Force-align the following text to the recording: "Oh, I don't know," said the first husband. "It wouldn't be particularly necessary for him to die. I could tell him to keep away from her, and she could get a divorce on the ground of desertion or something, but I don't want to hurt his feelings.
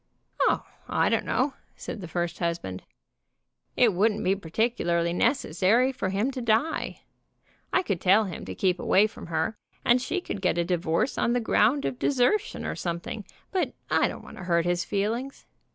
"Oh, 0.39 0.65
I 0.89 1.09
don't 1.09 1.25
know," 1.27 1.53
said 1.75 2.01
the 2.01 2.07
first 2.07 2.39
husband. 2.39 2.81
"It 3.77 3.93
wouldn't 3.93 4.23
be 4.23 4.35
particularly 4.35 5.13
necessary 5.13 5.91
for 5.91 6.09
him 6.09 6.31
to 6.31 6.41
die. 6.41 7.01
I 7.71 7.83
could 7.83 8.01
tell 8.01 8.23
him 8.23 8.43
to 8.45 8.55
keep 8.55 8.79
away 8.79 9.05
from 9.05 9.27
her, 9.27 9.55
and 9.85 10.01
she 10.01 10.19
could 10.19 10.41
get 10.41 10.57
a 10.57 10.63
divorce 10.65 11.19
on 11.19 11.33
the 11.33 11.39
ground 11.39 11.85
of 11.85 11.99
desertion 11.99 12.65
or 12.65 12.75
something, 12.75 13.25
but 13.51 13.75
I 13.91 14.07
don't 14.07 14.23
want 14.23 14.37
to 14.37 14.45
hurt 14.45 14.65
his 14.65 14.83
feelings. 14.83 15.45